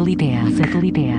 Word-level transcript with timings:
Satelitea, 0.00 0.46
satelitea, 0.56 1.18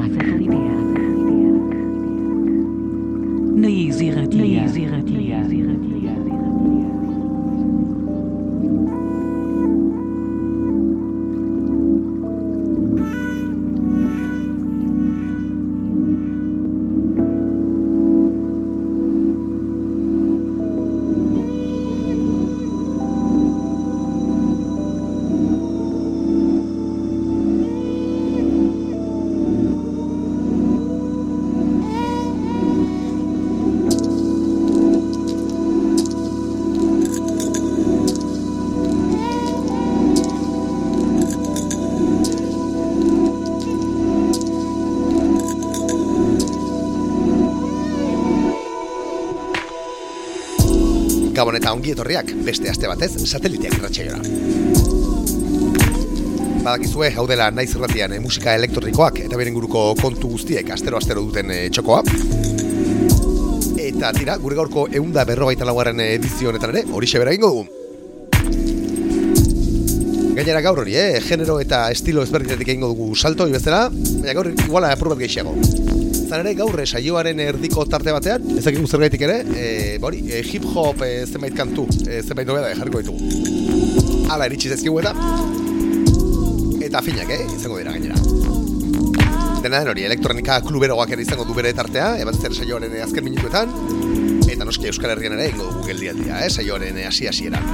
Gabon 51.42 51.56
eta 51.58 51.72
ongi 51.74 51.90
etorriak 51.96 52.28
beste 52.46 52.70
aste 52.70 52.86
batez 52.86 53.16
sateliteak 53.26 53.80
irratxaiora. 53.80 54.20
Badakizue, 56.62 57.08
hau 57.18 57.24
dela 57.26 57.48
naiz 57.50 57.72
irratian 57.74 58.14
eh, 58.14 58.20
musika 58.22 58.54
elektronikoak 58.60 59.24
eta 59.24 59.40
beren 59.40 59.56
guruko 59.58 59.96
kontu 59.98 60.30
guztiek 60.36 60.70
astero-astero 60.76 61.24
duten 61.26 61.50
eh, 61.50 61.64
txokoa. 61.74 62.04
Eta 63.88 64.12
tira, 64.20 64.36
gure 64.44 64.60
gaurko 64.60 64.86
eunda 65.00 65.26
berrogeita 65.26 65.66
laugarren 65.66 66.04
edizio 66.06 66.54
honetan 66.54 66.76
ere, 66.76 66.86
hori 66.94 67.10
xebera 67.10 67.34
ingo 67.34 67.50
dugu. 67.56 67.66
Gainera 70.38 70.62
gaur 70.62 70.84
hori, 70.86 70.94
eh? 70.94 71.24
genero 71.26 71.58
eta 71.64 71.88
estilo 71.96 72.22
ezberdinatik 72.22 72.70
egingo 72.70 72.94
dugu 72.94 73.16
salto, 73.16 73.50
ibezela, 73.50 73.88
baina 73.90 74.38
gaur 74.38 74.54
iguala 74.54 74.94
apur 74.94 75.16
bat 75.16 75.26
gehiago. 75.26 75.58
Zan 76.32 76.46
ere 76.46 76.54
gaur 76.56 76.80
eh, 76.80 76.86
saioaren 76.88 77.42
erdiko 77.44 77.84
tarte 77.92 78.14
batean, 78.16 78.46
ez 78.56 78.62
dakik 78.64 78.86
gaitik 78.88 79.24
ere, 79.26 79.34
e, 79.52 79.64
bori, 80.00 80.22
e, 80.32 80.38
hip 80.48 80.64
hop 80.64 81.02
e, 81.04 81.26
zenbait 81.26 81.52
kantu, 81.52 81.84
e, 82.08 82.22
zenbait 82.24 82.48
nobeda 82.48 82.70
jarriko 82.72 83.02
ditugu. 83.04 84.30
Hala 84.32 84.48
eritsi 84.48 84.72
zezkigu 84.72 85.02
eta, 85.02 85.12
eta 86.88 87.02
finak, 87.04 87.34
eh? 87.36 87.42
izango 87.58 87.82
dira 87.82 87.92
gainera. 87.92 88.16
Dena 89.60 89.82
den 89.82 89.92
hori, 89.92 90.06
elektronika 90.08 90.62
kluberoak 90.64 91.12
ere 91.12 91.26
izango 91.28 91.44
du 91.44 91.58
bere 91.58 91.74
tartea, 91.76 92.14
ebat 92.24 92.40
zer 92.40 92.56
saioaren 92.56 92.96
azken 93.04 93.28
minutuetan, 93.28 93.76
eta 94.48 94.64
noski 94.64 94.88
Euskal 94.88 95.12
Herrian 95.12 95.36
ere 95.36 95.50
ingo 95.52 95.68
dugu 95.68 95.84
geldialdia, 95.92 96.46
eh? 96.46 96.48
saioaren 96.48 97.04
hasi-hasieran. 97.10 97.68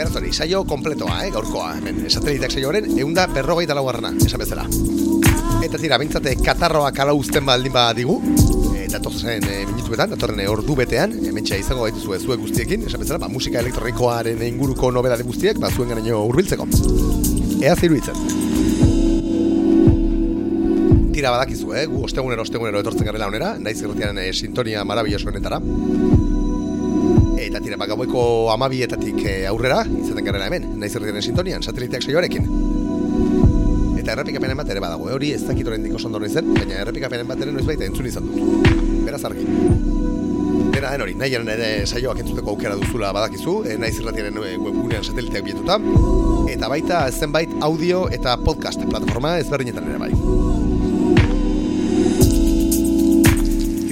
Beraz 0.00 0.14
hori, 0.16 0.32
saio 0.32 0.64
kompletoa, 0.64 1.26
eh, 1.26 1.30
gaurkoa, 1.36 1.74
hemen, 1.76 2.06
sateliteak 2.08 2.56
saioaren, 2.56 2.88
eunda 3.04 3.28
berrogeita 3.36 3.76
laugarrana, 3.76 4.16
esan 4.24 4.46
bezala. 4.46 4.64
Eta 5.66 5.80
tira, 5.82 5.96
bintzate, 5.98 6.36
katarroa 6.38 6.92
kala 6.94 7.10
uzten 7.18 7.42
baldin 7.42 7.74
digu, 7.98 8.20
eta 8.78 9.00
torzen 9.02 9.42
e, 9.50 9.64
minutuetan, 9.66 10.12
datorren 10.12 10.38
ordu 10.46 10.76
betean, 10.78 11.10
hemen 11.26 11.42
izango 11.42 11.82
gaitu 11.82 11.98
zuen 11.98 12.20
zuek 12.20 12.38
guztiekin, 12.38 12.84
esan 12.86 13.00
bezala, 13.02 13.18
ba, 13.18 13.28
musika 13.28 13.58
elektronikoaren 13.58 14.44
inguruko 14.46 14.92
nobedade 14.92 15.24
guztiek, 15.26 15.58
ba, 15.58 15.68
zuen 15.74 15.88
garaino 15.88 16.22
urbiltzeko. 16.28 16.68
Ea 17.64 17.74
ziru 17.74 17.98
itzen. 17.98 18.14
Tira 21.16 21.34
badakizu, 21.34 21.74
eh? 21.74 21.86
gu 21.90 22.04
ostegunero, 22.06 22.46
ostegunero 22.46 22.84
etortzen 22.84 23.10
garela 23.10 23.26
onera, 23.26 23.56
naiz 23.58 23.80
irretiaren 23.82 24.22
e, 24.22 24.30
sintonia 24.32 24.84
marabilloso 24.86 25.32
honetara. 25.32 25.58
Eta 27.42 27.58
tira, 27.58 27.74
bagaueko 27.82 28.52
amabietatik 28.54 29.18
e, 29.24 29.36
aurrera, 29.50 29.82
izaten 29.98 30.30
garela 30.30 30.46
hemen, 30.46 30.76
naiz 30.78 30.94
irretiaren 30.94 31.26
sintonian, 31.32 31.66
sateliteak 31.66 32.06
saioarekin. 32.06 33.55
Eta 34.06 34.14
errepikapenen 34.14 34.54
bat 34.54 34.68
ere 34.70 34.78
badago, 34.78 35.08
hori 35.10 35.32
ez 35.34 35.40
dakit 35.42 35.66
oraindik 35.66 35.96
oso 35.98 36.06
ondo 36.06 36.20
zen, 36.28 36.52
baina 36.54 36.76
errepikapenen 36.84 37.26
bat 37.26 37.40
ere 37.42 37.50
noiz 37.50 37.64
baita 37.66 37.88
entzun 37.88 38.06
izan 38.06 38.28
dut. 38.28 38.68
Beraz 39.02 39.18
argi. 39.26 39.42
Dena 40.76 40.92
den 40.92 41.02
hori, 41.02 41.16
nahi 41.18 41.34
ere 41.34 41.70
saioak 41.88 42.20
entzuteko 42.22 42.52
aukera 42.52 42.76
duzula 42.78 43.10
badakizu, 43.10 43.64
e, 43.66 43.74
naiz 43.76 43.96
irratiaren 43.98 44.38
e, 44.38 44.52
webgunean 44.62 45.02
sateliteak 45.02 45.48
bietuta. 45.48 45.80
Eta 46.54 46.68
baita 46.70 47.02
zenbait 47.10 47.50
audio 47.60 48.06
eta 48.06 48.36
podcast 48.44 48.86
plataforma 48.86 49.40
ezberdinetan 49.40 49.90
ere 49.90 49.98
bai. 49.98 50.55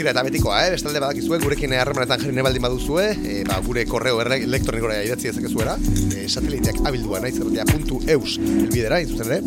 Tira 0.04 0.12
eta 0.12 0.22
betikoa, 0.26 0.58
eh? 0.66 0.72
bestalde 0.74 1.00
badakizue, 1.00 1.38
gurekin 1.40 1.72
harremanetan 1.72 2.20
jarri 2.20 2.34
nebaldin 2.36 2.60
baduzue, 2.60 3.06
e, 3.24 3.38
ba, 3.48 3.54
gure 3.64 3.86
korreo 3.88 4.18
elektronikora 4.20 4.98
idatzi 5.00 5.30
ezakezuera, 5.30 5.78
e, 6.12 6.26
sateliteak 6.28 6.82
abildua 6.84 7.22
naizerratia.eus 7.24 8.34
elbidera, 8.36 8.98
inzuzen 9.00 9.32
ere. 9.32 9.40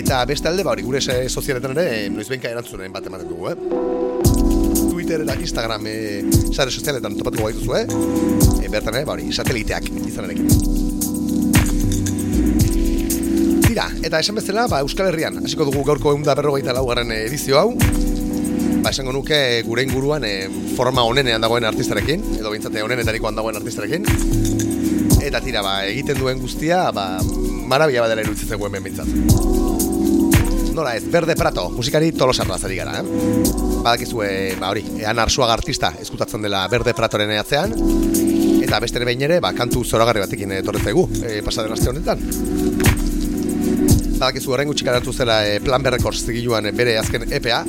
Eta 0.00 0.18
bestalde, 0.26 0.64
ba, 0.66 0.74
hori 0.74 0.82
gure 0.82 0.98
sozialetan 1.04 1.78
ere, 1.78 2.10
noiz 2.10 2.26
benka 2.26 2.50
erantzunen 2.50 2.90
bat 2.90 3.06
ematen 3.06 3.30
dugu, 3.30 3.52
eh? 3.52 3.56
Twitter 4.90 5.22
eta 5.22 5.38
Instagram 5.46 5.86
e, 5.86 5.94
sare 6.50 6.74
sozialetan 6.74 7.14
topatuko 7.22 7.46
gaituzu, 7.52 7.78
eh? 7.78 7.86
E, 8.64 8.66
bertan 8.66 8.98
ere, 8.98 9.06
ba, 9.06 9.14
hori, 9.14 9.30
sateliteak 9.30 9.92
izanarekin. 10.10 10.50
Tira, 13.70 13.86
eta 14.02 14.26
esan 14.26 14.42
bezala, 14.42 14.66
ba, 14.66 14.82
Euskal 14.82 15.14
Herrian, 15.14 15.38
hasiko 15.44 15.70
dugu 15.70 15.86
gaurko 15.86 16.16
egun 16.16 16.26
da 16.26 16.34
berrogeita 16.34 16.74
laugarren 16.74 17.14
edizio 17.14 17.62
hau, 17.62 17.76
ba, 18.80 18.90
esango 18.90 19.12
nuke 19.12 19.62
gure 19.66 19.84
inguruan 19.84 20.24
e, 20.24 20.48
forma 20.76 21.04
onenean 21.08 21.42
dagoen 21.42 21.66
artistarekin, 21.68 22.24
edo 22.38 22.52
bintzate 22.52 22.82
onenetarikoan 22.84 23.36
dagoen 23.36 23.60
artistarekin. 23.60 24.06
Eta 25.20 25.40
tira, 25.44 25.62
ba, 25.64 25.80
egiten 25.88 26.18
duen 26.20 26.40
guztia, 26.40 26.88
ba, 26.96 27.20
marabia 27.70 28.04
badela 28.04 28.24
iruditzen 28.24 28.56
zegoen 28.56 28.72
ben 28.76 28.86
bintzat. 28.88 29.10
Nola 30.74 30.94
ez, 30.96 31.04
Berde 31.10 31.36
Prato, 31.36 31.68
musikari 31.74 32.12
tolosarra 32.16 32.56
zari 32.58 32.78
gara, 32.78 33.00
eh? 33.00 33.50
Badakizue, 33.80 34.30
ba 34.60 34.70
hori, 34.72 34.84
ean 35.00 35.18
arsuaga 35.18 35.56
artista 35.56 35.92
eskutatzen 36.00 36.44
dela 36.46 36.62
Berde 36.72 36.94
Pratoren 36.96 37.32
eatzean, 37.36 37.74
eta 38.60 38.80
beste 38.80 39.02
behin 39.04 39.26
ere, 39.28 39.40
ba, 39.44 39.52
kantu 39.56 39.84
zoragarri 39.84 40.22
batekin 40.24 40.56
etorretzegu, 40.60 41.08
e, 41.24 41.40
pasaden 41.46 41.76
aste 41.76 41.92
honetan. 41.92 42.89
Badakizu 44.20 44.52
horren 44.52 44.68
gutxik 44.68 44.88
zela 45.14 45.46
e, 45.48 45.60
Plan 45.64 45.82
B 45.82 45.88
Records 45.94 46.26
zigiluan 46.26 46.66
e, 46.68 46.72
bere 46.76 46.98
azken 47.00 47.22
EPA, 47.32 47.62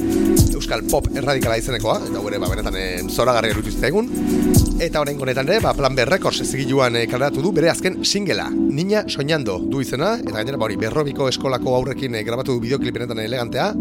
Euskal 0.52 0.82
Pop 0.84 1.06
erradikala 1.16 1.56
izenekoa, 1.56 1.94
eta 2.10 2.20
gure 2.20 2.40
ba, 2.44 2.50
benetan 2.52 2.76
e, 2.76 2.84
zoragarri 3.08 3.54
erutizte 3.54 3.88
egun. 3.88 4.10
Eta 4.84 5.00
horren 5.00 5.22
honetan 5.24 5.48
ere, 5.48 5.62
ba, 5.64 5.72
Plan 5.78 5.96
B 5.96 6.04
Records 6.10 6.44
zigiluan 6.44 6.98
e, 7.00 7.06
kaleratu 7.08 7.40
du 7.46 7.54
bere 7.56 7.72
azken 7.72 8.02
singela, 8.04 8.50
Niña 8.52 9.06
Soñando 9.08 9.62
du 9.64 9.80
izena, 9.80 10.18
eta 10.20 10.36
gainera 10.36 10.60
ba, 10.60 10.68
hori 10.68 10.76
berrobiko 10.82 11.30
eskolako 11.32 11.78
aurrekin 11.78 12.20
e, 12.20 12.26
grabatu 12.28 12.58
du 12.58 12.66
bideoklipenetan 12.66 13.24
elegantea, 13.24 13.72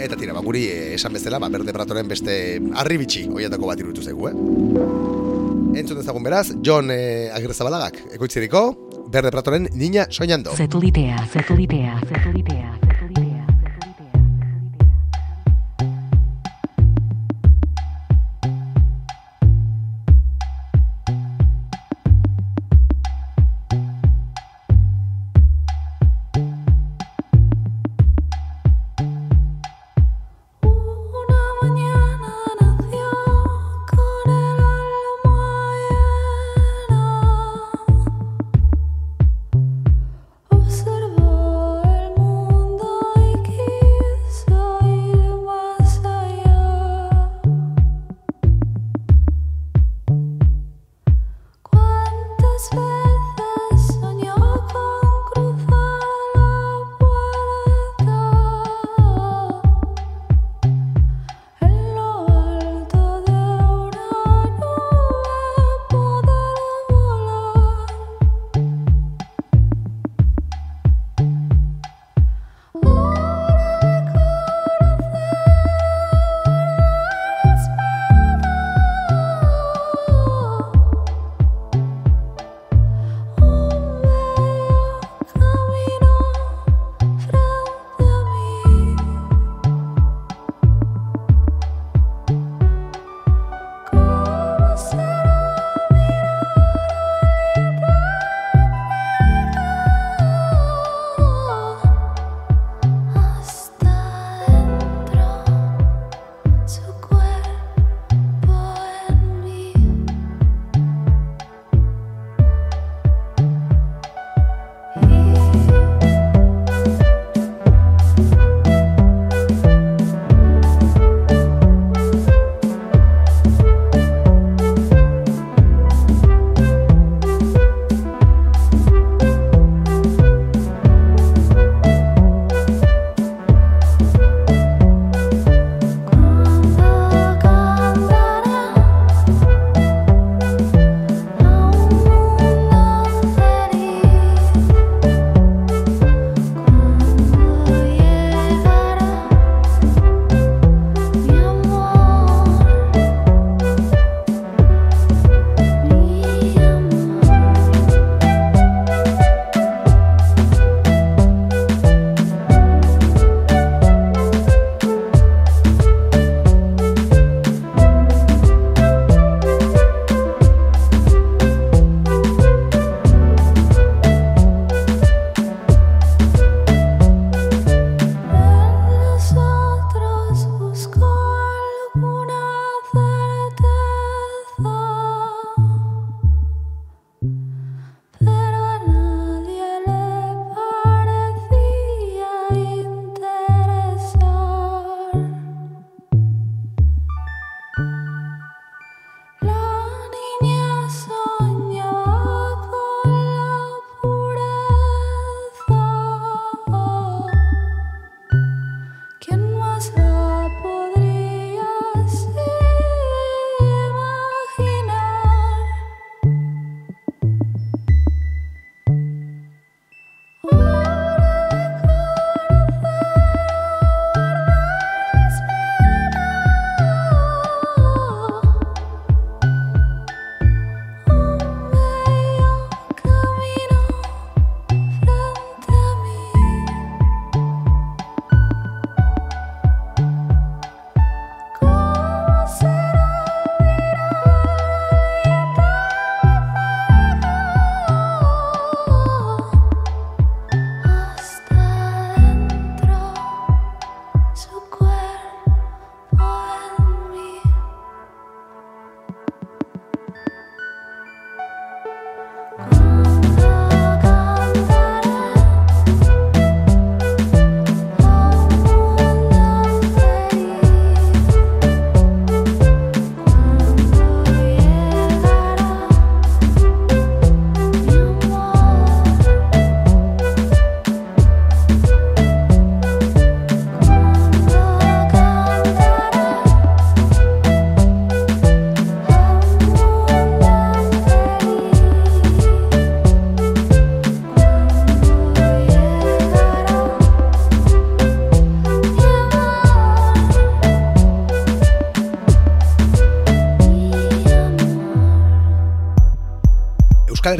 eta 0.00 0.16
tira, 0.16 0.32
ba, 0.32 0.40
guri 0.40 0.64
e, 0.72 0.80
esan 0.96 1.12
bezala, 1.12 1.42
ba, 1.42 1.52
berde 1.52 1.76
bratoren 1.76 2.08
beste 2.08 2.40
arribitxi 2.80 3.26
oiatako 3.28 3.74
bat 3.74 3.84
iruditu 3.84 4.08
zaigu, 4.08 4.32
eh? 4.32 4.34
Entzun 5.76 6.00
dezagun 6.00 6.24
beraz, 6.24 6.46
John 6.64 6.88
e, 6.88 7.28
Agirrezabalagak, 7.36 8.06
ekoitziriko, 8.16 8.85
Berde 9.08 9.30
Pratoren 9.30 9.68
Niña 9.72 10.06
Soñando. 10.10 10.54
Satelitea, 10.56 11.26
satelitea, 11.32 12.00
satelitea. 12.08 12.85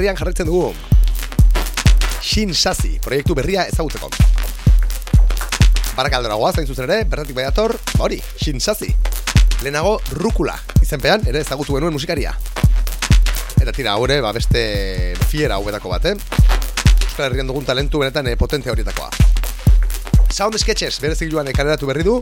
Herrian 0.07 0.19
jarretzen 0.21 0.47
dugu. 0.47 0.69
Shin 2.23 2.53
Sasi, 2.55 3.01
proiektu 3.03 3.35
berria 3.35 3.65
ezagutzeko. 3.67 4.07
Barakaldora 5.97 6.37
goaz, 6.39 6.53
hain 6.61 6.69
zuzen 6.69 6.87
ere, 6.87 7.01
bertatik 7.11 7.35
baiator, 7.35 7.75
ba 7.97 8.05
hori, 8.07 8.21
Shin 8.39 8.61
Sasi 8.63 8.93
Lehenago, 9.65 9.97
Rukula, 10.21 10.55
izenpean, 10.85 11.25
ere 11.27 11.41
ezagutu 11.43 11.75
genuen 11.75 11.97
musikaria. 11.97 12.37
Eta 13.59 13.73
tira, 13.73 13.97
haure, 13.97 14.21
ba 14.23 14.31
beste 14.37 14.63
fiera 15.27 15.59
hauetako 15.59 15.91
bat, 15.91 16.07
eh? 16.13 16.15
Euskal 17.09 17.27
Herrian 17.27 17.51
dugun 17.51 17.67
talentu 17.67 18.05
benetan 18.05 18.31
eh, 18.31 18.37
potentzia 18.39 18.77
horietakoa. 18.77 19.11
Sound 20.31 20.61
Sketches, 20.63 21.01
berezik 21.03 21.35
joan 21.35 21.51
ekaleratu 21.51 21.91
berri 21.91 22.07
du. 22.07 22.21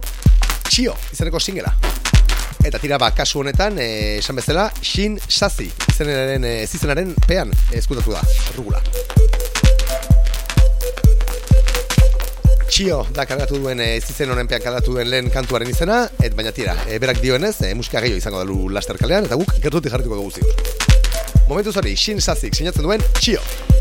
Txio, 0.71 0.97
izeneko 1.13 1.43
singela 1.43 1.75
Eta 2.65 2.81
tira 2.81 2.97
ba, 2.97 3.11
kasu 3.13 3.43
honetan, 3.43 3.77
eh, 3.79 4.19
esan 4.19 4.37
bezala, 4.41 4.71
Shin 4.81 5.19
Sasi, 5.29 5.69
izenaren, 5.93 6.45
eh, 6.49 6.67
zizenaren 6.67 7.13
pean 7.29 7.53
eskutatu 7.77 8.17
da, 8.17 8.23
rugula. 8.57 8.81
Txio 12.75 13.05
da 13.15 13.23
kargatu 13.29 13.61
duen 13.61 13.79
e, 13.79 14.01
zizen 14.01 14.33
honen 14.33 14.49
pean 14.51 14.65
kargatu 14.65 14.97
duen 14.97 15.07
lehen 15.07 15.29
kantuaren 15.31 15.69
izena, 15.71 16.01
et 16.25 16.35
baina 16.35 16.51
tira, 16.57 16.75
e, 16.89 16.99
berak 16.99 17.21
dioenez, 17.23 17.55
e, 17.63 17.75
musika 17.79 18.01
gehiago 18.03 18.19
izango 18.19 18.41
dalu 18.41 18.67
laster 18.75 18.99
kalean, 18.99 19.29
eta 19.29 19.39
guk 19.39 19.55
gertutik 19.61 19.95
jarrituko 19.95 20.19
dugu 20.19 20.35
ziur. 20.41 21.47
Momentu 21.47 21.71
zori, 21.71 21.95
Shin 21.95 22.25
Sasik 22.25 22.57
sinatzen 22.57 22.89
duen 22.89 23.05
Txio. 23.21 23.74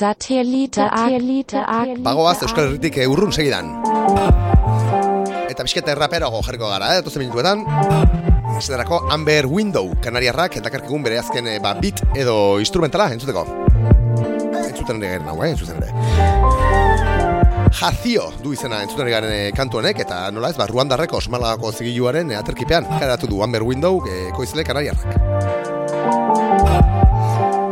Satellite, 0.00 0.80
Satellite, 0.80 1.60
Bagoaz 2.00 2.38
Euskal 2.46 2.70
Herritik 2.70 2.94
eh, 3.02 3.04
urrun 3.04 3.34
segidan. 3.36 3.66
Eta 5.44 5.66
bisketa 5.66 5.92
erraperago 5.92 6.40
jarriko 6.46 6.70
gara, 6.70 6.94
eh, 6.96 7.02
tozen 7.04 7.20
minutuetan. 7.20 7.66
Zenerako 8.62 9.02
Amber 9.12 9.44
Window, 9.44 9.90
kanariarrak, 10.00 10.56
eta 10.56 10.72
karkegun 10.72 11.04
bere 11.04 11.18
azken 11.20 11.50
eh, 11.52 11.58
ba, 11.60 11.74
beat 11.76 12.00
edo 12.16 12.56
instrumentala, 12.64 13.10
entzuteko. 13.12 13.44
Entzuten 14.62 15.02
ere 15.02 15.18
garen 15.18 15.28
hau, 15.28 15.36
eh, 15.44 15.50
entzuten 15.52 15.76
ere. 15.84 15.92
Jazio 17.76 18.30
du 18.40 18.54
izena 18.56 18.80
entzuten 18.86 19.04
ere 19.04 19.14
garen 19.18 19.34
eh, 19.36 19.52
kantu 19.52 19.82
honek, 19.82 20.00
eta 20.06 20.22
nola 20.32 20.48
ez, 20.48 20.56
ba, 20.56 20.64
Ruandarreko 20.70 21.20
osmalagako 21.20 21.74
zigiluaren 21.76 22.32
aterkipean, 22.40 22.88
karatu 22.96 23.28
du 23.28 23.44
Amber 23.44 23.68
Window, 23.68 24.00
eh, 24.08 24.32
koizle 24.32 24.64
kanariarrak. 24.64 25.08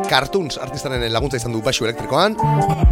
Cartoons 0.09 0.57
artistaren 0.65 1.05
laguntza 1.13 1.41
izan 1.41 1.53
du 1.53 1.61
basu 1.65 1.85
elektrikoan 1.85 2.37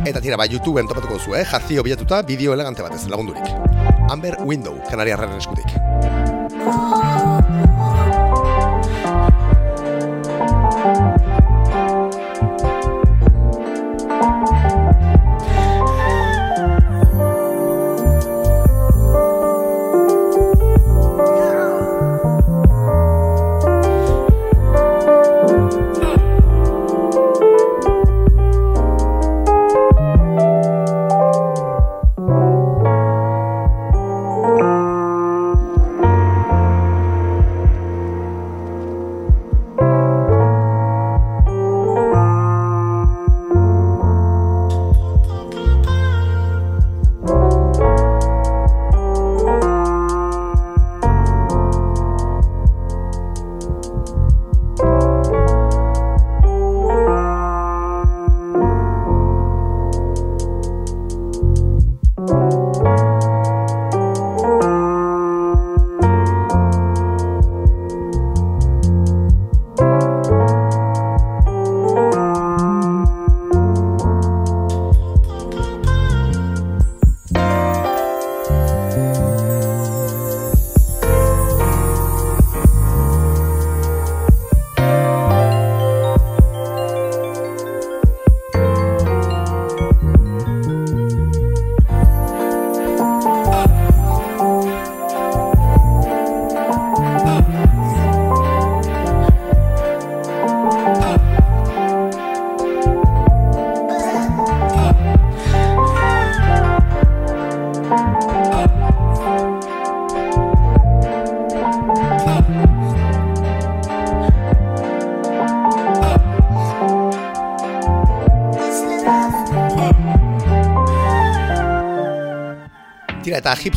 eta 0.07 0.21
tira 0.21 0.37
ba 0.37 0.47
YouTubeen 0.51 0.89
topatuko 0.91 1.19
duzu, 1.19 1.35
eh? 1.41 1.45
Jazio 1.49 1.85
bilatuta 1.87 2.23
bideo 2.29 2.55
elegante 2.55 2.85
batez 2.85 3.07
lagundurik. 3.09 3.49
Amber 4.13 4.39
Window, 4.45 4.79
kanariarraren 4.91 5.41
eskutik. 5.41 5.86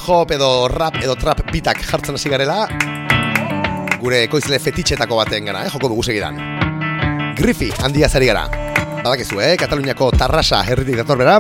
Hop 0.10 0.32
edo 0.34 0.68
rap 0.68 0.96
edo 1.04 1.16
trap 1.16 1.44
bitak 1.54 1.84
jartzen 1.86 2.18
hasi 2.18 2.30
garela 2.34 2.64
gure 4.00 4.24
ekoizle 4.26 4.58
fetitxetako 4.64 5.20
baten 5.20 5.50
gara, 5.50 5.66
eh? 5.68 5.72
joko 5.74 5.90
dugu 5.92 6.04
segidan. 6.08 6.40
Griffy 7.38 7.70
handia 7.84 8.10
zari 8.10 8.30
gara. 8.32 8.46
Badakizu, 9.04 9.42
eh? 9.44 9.54
Kataluniako 9.60 10.10
tarrasa 10.16 10.64
herritik 10.64 10.98
dator 11.02 11.20
bera. 11.20 11.40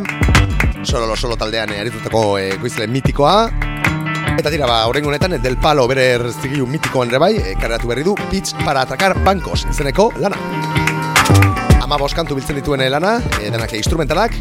Solo 0.84 1.16
solo 1.16 1.38
taldean 1.40 1.74
eh, 1.74 1.80
aritutako 1.82 2.38
eh, 2.38 2.54
ekoizle 2.58 2.88
mitikoa. 2.88 3.36
Eta 4.40 4.52
tira, 4.52 4.68
ba, 4.68 4.86
horrengo 4.88 5.10
honetan, 5.12 5.36
Del 5.44 5.58
Palo 5.60 5.88
bere 5.88 6.06
zigilu 6.32 6.68
mitikoan 6.68 7.10
ere 7.12 7.20
bai, 7.20 7.34
eh, 7.40 7.56
kareratu 7.60 7.90
berri 7.92 8.06
du, 8.08 8.16
Pitch 8.30 8.54
para 8.64 8.86
atracar 8.86 9.18
bankos 9.24 9.66
izeneko 9.72 10.12
lana. 10.20 10.38
Ama 11.84 11.98
boskantu 11.98 12.38
biltzen 12.38 12.60
dituen 12.60 12.86
lana, 12.92 13.18
eh, 13.40 13.50
denak 13.52 13.74
instrumentalak, 13.74 14.38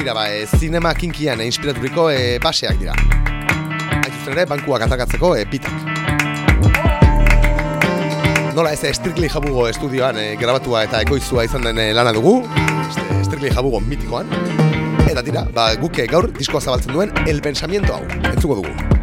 tira, 0.00 0.14
ba, 0.14 0.30
e, 0.32 0.46
zinema 0.46 0.94
kinkian 0.94 1.40
e, 1.40 1.46
inspiraturiko 1.46 2.10
e, 2.10 2.38
baseak 2.40 2.78
dira. 2.80 2.94
Hain 2.96 4.12
zuzen 4.14 4.32
ere, 4.32 4.46
bankuak 4.48 4.86
atakatzeko 4.86 5.34
e, 5.36 5.44
bitak. 5.50 5.74
Nola 8.56 8.72
ez, 8.72 8.80
Strictly 8.96 9.28
Jabugo 9.28 9.66
estudioan 9.68 10.16
e, 10.18 10.24
grabatua 10.40 10.86
eta 10.88 11.02
ekoizua 11.04 11.44
izan 11.48 11.68
den 11.68 11.78
e, 11.78 11.90
lana 11.96 12.14
dugu, 12.16 12.40
Strictly 13.26 13.52
Jabugo 13.52 13.82
mitikoan. 13.84 14.32
Eta 15.10 15.24
tira, 15.26 15.44
ba, 15.52 15.74
guk 15.82 16.00
e, 16.00 16.08
gaur 16.08 16.30
diskoa 16.38 16.64
zabaltzen 16.64 16.96
duen 16.96 17.12
El 17.26 17.44
Pensamiento 17.44 17.98
hau, 17.98 18.04
entzuko 18.32 18.62
dugu. 18.62 18.99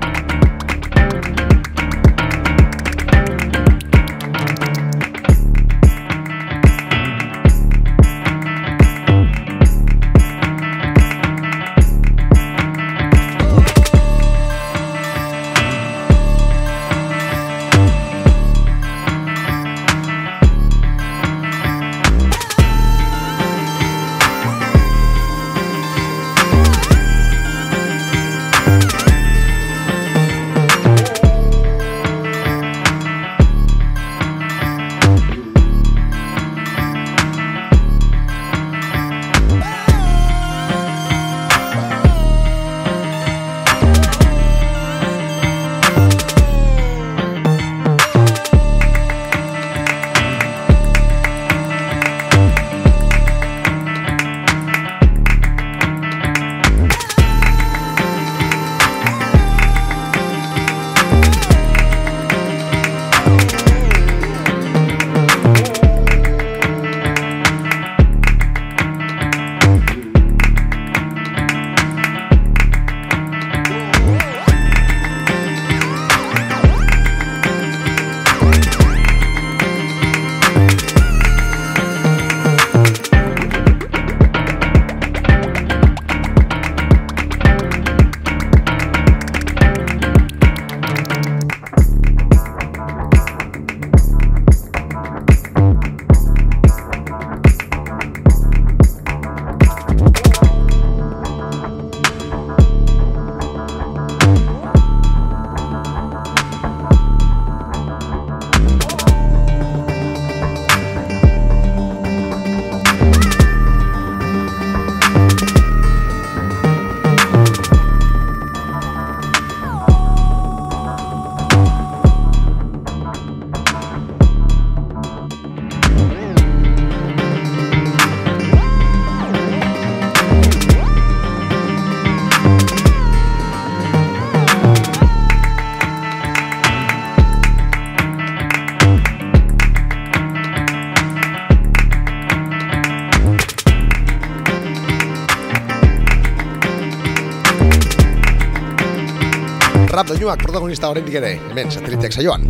Rap 149.98 150.12
doinuak 150.12 150.44
protagonista 150.44 150.92
oraindik 150.94 151.16
ere, 151.18 151.32
hemen 151.50 151.72
sateliteak 151.74 152.14
saioan. 152.14 152.44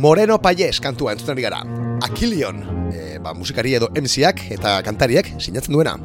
Moreno 0.00 0.38
Payes 0.40 0.78
kantua 0.80 1.12
entzuten 1.12 1.36
gara. 1.42 1.58
Akilion, 2.06 2.62
e, 2.94 3.18
ba, 3.20 3.34
musikari 3.36 3.74
edo 3.76 3.90
MCak 3.92 4.46
eta 4.56 4.78
kantariak 4.86 5.34
sinatzen 5.36 5.76
duena. 5.76 5.98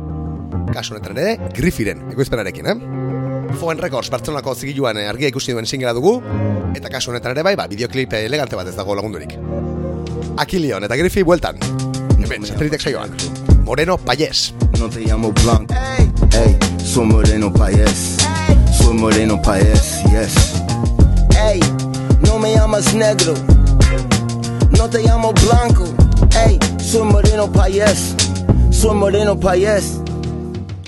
Kasu 0.76 0.97
honetan 0.97 1.21
ere, 1.24 1.38
Griffiren, 1.56 2.04
ekoizpenarekin, 2.12 2.67
eh? 2.67 2.76
Foen 3.62 3.80
Records, 3.80 4.12
Bartzelonako 4.12 4.58
zigiluan 4.60 5.00
eh, 5.00 5.08
argia 5.08 5.32
ikusi 5.32 5.56
duen 5.56 5.67
singela 5.67 5.93
dugu, 5.95 6.17
eta 6.76 6.91
kasu 6.91 7.13
honetan 7.13 7.36
ere 7.38 7.45
bai, 7.47 7.56
ba, 7.60 7.69
videoklip 7.71 8.17
elegante 8.19 8.60
bat 8.60 8.67
ez 8.67 8.76
dago 8.76 8.97
lagundurik. 9.00 9.38
Akilion 10.43 10.84
eta 10.84 11.00
Griffi 11.00 11.24
bueltan. 11.24 11.63
Hemen, 12.17 12.43
satelitek 12.43 12.84
saioan. 12.84 13.15
Moreno 13.63 13.95
Payes. 14.04 14.50
No 14.82 14.89
te 14.89 15.06
llamo 15.06 15.32
Blanco. 15.32 15.80
Hey, 16.32 16.61
soy 16.91 17.06
Moreno 17.06 17.54
Paez. 17.54 18.17
Soy 18.77 18.93
Moreno 18.95 19.41
Paez, 19.41 20.04
yes. 20.12 20.62
Hey, 21.32 21.60
no 22.25 22.38
me 22.38 22.54
llamas 22.54 22.93
negro. 22.93 23.34
No 24.77 24.89
te 24.89 25.01
llamo 25.01 25.32
Blanco. 25.32 25.86
Hey, 26.32 26.60
soy 26.80 27.06
Moreno 27.06 27.49
Paez. 27.49 28.13
Soy 28.71 28.93
Moreno 28.93 29.39
Paez. 29.39 30.01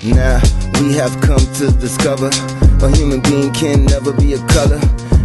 Now, 0.02 0.40
we 0.78 0.94
have 0.98 1.18
come 1.22 1.40
to 1.56 1.70
discover 1.80 2.28
a 2.82 2.96
human 2.96 3.22
being 3.22 3.50
can 3.52 3.86
never 3.86 4.12
be 4.12 4.34
a 4.34 4.38
color. 4.48 4.80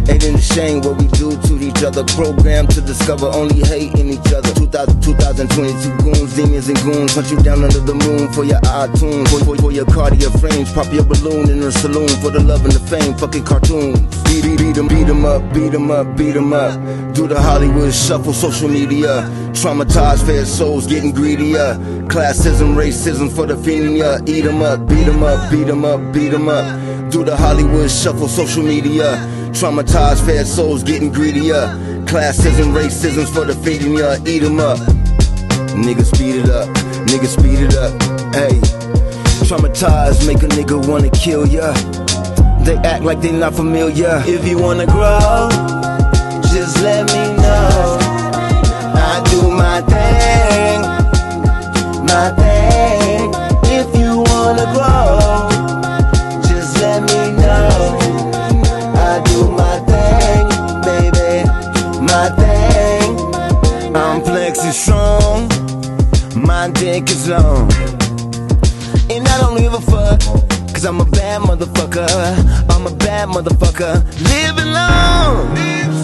Ain't 0.08 0.24
in 0.24 0.34
the 0.34 0.40
shame 0.40 0.80
what 0.80 0.96
we 0.98 1.06
do 1.08 1.36
to 1.48 1.52
each 1.60 1.82
other. 1.82 2.04
Programmed 2.04 2.70
to 2.70 2.80
discover 2.80 3.26
only 3.26 3.60
hate 3.60 3.94
in 3.98 4.08
each 4.08 4.32
other. 4.32 4.52
2000, 4.54 5.00
2022 5.00 5.96
goons, 6.02 6.36
demons 6.36 6.68
and 6.68 6.80
goons. 6.82 7.14
Hunt 7.14 7.30
you 7.30 7.38
down 7.42 7.64
under 7.64 7.80
the 7.80 7.94
moon 7.94 8.32
for 8.32 8.44
your 8.44 8.60
iTunes. 8.60 9.28
For, 9.28 9.44
for, 9.44 9.56
for 9.56 9.72
your 9.72 9.86
cardio 9.86 10.30
frames. 10.40 10.72
Pop 10.72 10.92
your 10.92 11.04
balloon 11.04 11.50
in 11.50 11.60
the 11.60 11.72
saloon 11.72 12.08
for 12.22 12.30
the 12.30 12.40
love 12.40 12.64
and 12.64 12.72
the 12.72 12.80
fame. 12.80 13.14
Fucking 13.16 13.44
cartoons. 13.44 14.00
Beat, 14.24 14.44
beat, 14.44 14.58
beat 14.58 14.76
'em, 14.78 14.88
beat 14.88 15.08
'em 15.08 15.24
up, 15.24 15.42
beat 15.52 15.74
'em 15.74 15.90
up, 15.90 16.16
beat 16.16 16.36
'em 16.36 16.52
up. 16.52 16.74
Do 17.14 17.26
the 17.26 17.40
Hollywood 17.40 17.92
shuffle, 17.92 18.32
social 18.32 18.68
media. 18.68 19.28
Traumatized, 19.52 20.24
fair 20.24 20.44
souls 20.44 20.86
getting 20.86 21.12
greedier. 21.12 21.76
Classism, 22.08 22.74
racism 22.74 23.30
for 23.30 23.46
the 23.46 23.56
finia. 23.56 24.20
Eat 24.26 24.46
'em 24.46 24.62
up, 24.62 24.86
beat 24.88 25.06
'em 25.06 25.22
up, 25.22 25.50
beat 25.50 25.68
'em 25.68 25.84
up, 25.84 26.00
beat 26.12 26.32
'em 26.32 26.48
up. 26.48 26.64
Do 27.10 27.24
the 27.24 27.36
Hollywood 27.36 27.90
shuffle, 27.90 28.28
social 28.28 28.62
media. 28.62 29.18
Traumatized, 29.52 30.24
fair 30.24 30.44
souls 30.44 30.82
getting 30.82 31.12
greedier. 31.12 31.68
Classism, 32.06 32.72
racism 32.72 33.26
for 33.28 33.44
the 33.44 33.54
finia. 33.54 34.18
Eat 34.26 34.42
'em 34.42 34.58
up. 34.58 34.78
Nigga 35.74 36.04
speed 36.04 36.36
it 36.36 36.50
up, 36.50 36.68
Nigga 37.06 37.26
speed 37.26 37.60
it 37.60 37.76
up. 37.76 37.92
Hey, 38.34 38.58
traumatized, 39.46 40.26
make 40.26 40.42
a 40.42 40.48
nigga 40.48 40.76
wanna 40.88 41.10
kill 41.10 41.46
ya. 41.46 41.72
They 42.64 42.76
act 42.76 43.04
like 43.04 43.20
they 43.20 43.32
not 43.32 43.54
familiar. 43.54 44.22
If 44.26 44.46
you 44.46 44.58
wanna 44.58 44.86
grow, 44.86 45.48
just 46.52 46.80
let 46.82 47.06
me 47.12 47.22
know. 47.42 47.98
I 48.94 49.22
do 49.30 49.50
my 49.50 49.80
thing, 49.92 50.80
my 52.06 52.30
thing. 52.36 52.69
My 66.46 66.70
dick 66.70 67.10
is 67.10 67.28
long. 67.28 67.70
And 69.10 69.26
I 69.26 69.38
don't 69.40 69.58
give 69.58 69.74
a 69.74 69.80
fuck, 69.80 70.20
cause 70.72 70.84
I'm 70.84 71.00
a 71.00 71.04
bad 71.04 71.42
motherfucker. 71.42 72.08
I'm 72.70 72.86
a 72.86 72.94
bad 72.96 73.28
motherfucker. 73.28 74.04
Living 74.28 74.72
long. 74.72 75.99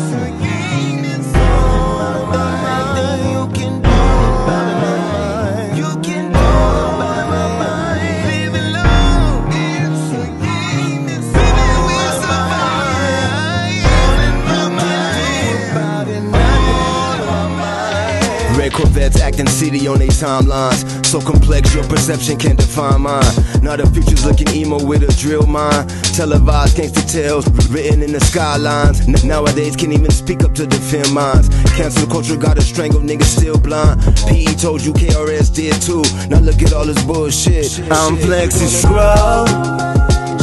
Survive. 19.12 19.26
Acting 19.26 19.48
city 19.48 19.88
on 19.88 19.98
their 19.98 20.08
timelines. 20.08 21.04
So 21.04 21.20
complex, 21.20 21.74
your 21.74 21.84
perception 21.84 22.36
can't 22.38 22.58
define 22.58 23.02
mine. 23.02 23.24
Now 23.60 23.76
the 23.76 23.88
future's 23.92 24.24
looking 24.24 24.48
emo 24.54 24.84
with 24.84 25.02
a 25.02 25.12
drill 25.20 25.46
mind. 25.46 25.90
Televised 26.14 26.76
gangster 26.76 27.02
tales 27.02 27.46
written 27.68 28.02
in 28.02 28.12
the 28.12 28.20
skylines. 28.20 29.00
N- 29.08 29.28
nowadays 29.28 29.76
can't 29.76 29.92
even 29.92 30.10
speak 30.10 30.44
up 30.44 30.54
to 30.54 30.66
defend 30.66 31.12
minds. 31.12 31.48
Cancel 31.76 32.06
culture 32.06 32.36
got 32.36 32.58
a 32.58 32.62
strangle, 32.62 33.00
niggas 33.00 33.36
still 33.36 33.58
blind. 33.58 34.00
PE 34.28 34.54
told 34.54 34.84
you 34.84 34.92
KRS 34.92 35.52
did 35.54 35.80
too. 35.82 36.02
Now 36.28 36.38
look 36.40 36.62
at 36.62 36.72
all 36.72 36.84
this 36.86 37.02
bullshit. 37.04 37.80
I'm 37.90 38.16
flexing 38.16 38.68
scroll. 38.68 39.46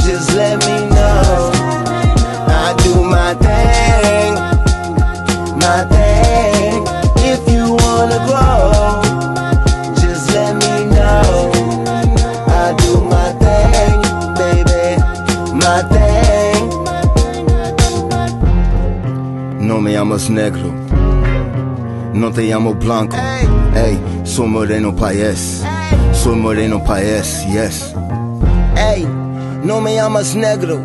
Just 0.04 0.36
let 0.36 0.60
me 0.68 0.90
know. 0.90 1.52
I 2.46 2.76
do 2.84 2.94
my 3.04 3.34
thing, 3.36 4.34
my 5.60 5.86
thing. 5.90 6.13
Llamas 20.04 20.30
negro, 20.30 20.70
no 22.14 22.30
te 22.30 22.42
llamo 22.42 22.74
blanco. 22.74 23.16
Hey, 23.74 23.98
soy 24.26 24.48
moreno 24.48 24.94
paez, 24.94 25.64
soy 26.12 26.36
moreno 26.36 26.84
paez, 26.84 27.46
yes. 27.48 27.96
Hey, 28.76 29.08
no 29.64 29.80
me 29.80 29.96
llamas 29.96 30.36
negro. 30.36 30.82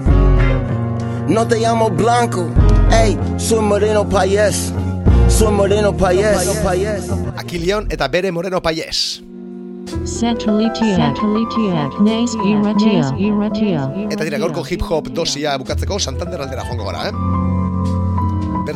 No 1.27 1.49
te 1.49 1.59
llamo 1.59 1.91
blanco. 1.91 2.49
Ey, 2.93 3.19
soy 3.39 3.61
moreno 3.61 4.09
paez. 4.09 4.73
Soy 5.29 5.53
moreno 5.53 5.93
paez. 5.97 6.49
Akilion 7.37 7.89
eta 7.91 8.07
bere 8.07 8.31
Moreno 8.31 8.63
Payes. 8.63 9.21
Centralitia. 10.05 10.97
Centralitia. 10.97 11.91
Nes 12.01 12.35
irratia. 12.45 13.13
Irratia. 13.19 13.91
Eta 14.11 14.25
dira 14.25 14.39
gaurko 14.39 14.63
hip-hop 14.63 15.11
dosia 15.11 15.59
bukatzeko 15.59 15.99
Santander 15.99 16.41
aldera 16.41 16.63
joango 16.71 16.87
gara, 16.87 17.09
eh? 17.09 17.48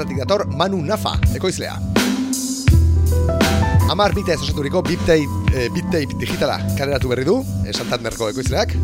Bertatik 0.02 0.18
dator 0.18 0.42
Manu 0.58 0.80
Nafa, 0.82 1.12
ekoizlea. 1.30 1.76
Amar 3.92 4.10
bita 4.16 4.32
ez 4.34 4.40
osaturiko 4.42 4.80
beat 4.82 5.04
tape, 5.06 5.28
eh, 5.54 5.68
beat 5.70 5.92
tape 5.94 6.16
digitala 6.18 6.56
kaleratu 6.74 7.12
berri 7.12 7.22
du, 7.22 7.36
eh, 7.62 7.70
Santanderko 7.70 8.32
ekoizleak. 8.32 8.74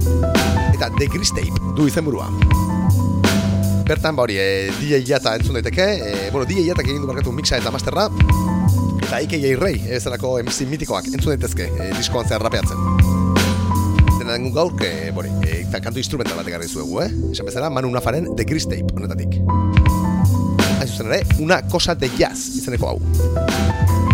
Eta 0.76 0.90
The 0.94 1.08
Gris 1.10 1.32
Tape 1.34 1.74
du 1.74 1.88
izenburua. 1.88 2.28
Bertan, 3.88 4.14
ba 4.14 4.22
hori, 4.22 4.36
eh, 4.38 4.70
DJ 4.78 5.02
Jata 5.02 5.34
entzun 5.34 5.58
daiteke, 5.58 5.82
eh, 5.82 6.30
bueno, 6.30 6.46
DJ 6.46 6.68
Jatak 6.68 6.86
egin 6.86 7.00
du 7.00 7.08
barkatu 7.08 7.32
mixa 7.32 7.56
eta 7.56 7.72
masterra, 7.72 8.08
eta 9.02 9.16
AKA 9.16 9.56
Ray, 9.58 9.82
ezerako 9.90 10.38
MC 10.38 10.66
mitikoak 10.70 11.06
entzun 11.06 11.34
daitezke, 11.34 11.66
eh, 11.66 11.92
diskoan 11.96 12.28
zehar 12.28 12.42
rapeatzen. 12.42 12.78
Dena 14.20 14.34
dengun 14.34 14.52
gaur, 14.52 14.76
que, 14.76 15.10
bori, 15.10 15.30
e, 15.42 15.64
kantu 15.80 15.98
instrumental 15.98 16.36
bat 16.36 16.46
egarri 16.46 16.68
zuegu, 16.68 17.00
eh? 17.02 17.10
Esan 17.32 17.46
bezala, 17.46 17.70
Manu 17.70 17.90
Nafaren 17.90 18.36
The 18.36 18.44
Gris 18.44 18.68
Tape, 18.68 18.94
honetatik. 18.94 19.67
Hain 20.98 21.06
zuzen 21.06 21.12
ere, 21.12 21.26
una 21.38 21.62
cosa 21.62 21.94
de 21.94 22.10
jazz, 22.18 22.56
izeneko 22.56 22.88
hau. 22.88 24.07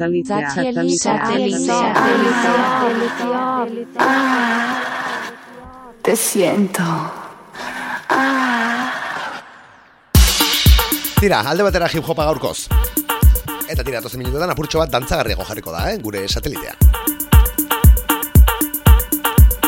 Satellite. 0.00 0.96
Satellite. 0.96 1.72
Te 6.00 6.16
siento. 6.16 6.82
Tira, 11.20 11.42
alde 11.44 11.62
batera 11.62 11.90
hip 11.92 12.08
hopa 12.08 12.24
gaurkoz. 12.24 12.68
Eta 13.68 13.84
tira, 13.84 14.00
tozen 14.00 14.22
minutuetan 14.22 14.54
apurtxo 14.54 14.80
bat 14.80 14.88
dantzagarriago 14.90 15.44
jarriko 15.44 15.74
da, 15.74 15.90
eh? 15.92 15.98
gure 16.00 16.24
satelitea. 16.26 16.72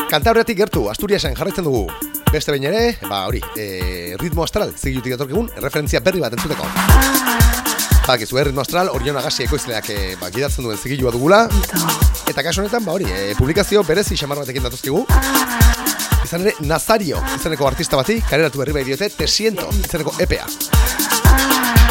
Kanta 0.09 0.33
horretik 0.33 0.57
gertu, 0.57 0.87
Asturiasen 0.89 1.37
jarraitzen 1.37 1.69
dugu. 1.69 1.85
Beste 2.33 2.49
behin 2.55 2.65
ere, 2.73 2.97
ba 3.05 3.27
hori, 3.29 3.43
e, 3.53 4.17
ritmo 4.17 4.41
astral, 4.49 4.73
zigilutik 4.73 5.13
etorkigun, 5.13 5.53
referentzia 5.61 6.01
berri 6.01 6.25
bat 6.25 6.33
entzuteko. 6.33 6.92
Bakizu, 8.07 8.37
eh, 8.37 8.43
ritmo 8.43 8.61
astral, 8.61 8.89
Orion 8.91 9.15
Agasi 9.15 9.45
ekoizleak 9.45 9.87
e, 9.89 9.97
ba, 10.19 10.27
gidatzen 10.29 10.65
duen 10.65 10.77
zigilua 10.77 11.11
dugula. 11.15 11.45
Eta 12.27 12.43
kasu 12.43 12.59
honetan, 12.59 12.83
ba 12.83 12.91
hori, 12.97 13.07
e, 13.07 13.31
publikazio 13.37 13.83
berezi 13.87 14.17
xamar 14.19 14.41
batekin 14.41 14.65
datuzkigu. 14.67 15.05
Izan 16.25 16.43
ere, 16.43 16.53
Nazario, 16.67 17.21
izeneko 17.37 17.67
artista 17.69 17.95
bati, 17.95 18.19
kareratu 18.27 18.59
berri 18.59 18.75
bai 18.75 18.83
diote, 18.83 19.07
Tesiento, 19.15 19.69
izeneko 19.79 20.17
EPA. 20.19 20.49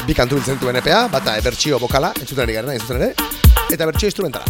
Bi 0.05 0.19
kantu 0.19 0.37
biltzen 0.37 0.61
duen 0.61 0.83
EPA, 0.83 1.07
bata 1.09 1.39
e, 1.39 1.49
bertsio 1.49 1.81
bokala, 1.81 2.13
entzuten 2.21 2.45
ari 2.45 2.61
garen, 2.61 2.77
entzuten 2.77 3.01
ere, 3.01 3.13
eta 3.73 3.89
bertsio 3.89 4.13
instrumentala. 4.13 4.45